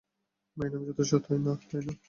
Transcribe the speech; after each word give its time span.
মায়ের 0.57 0.71
নাম 0.73 0.81
যথেষ্ট 0.89 1.13
না, 1.45 1.53
তাই 1.61 1.81
না? 1.87 1.93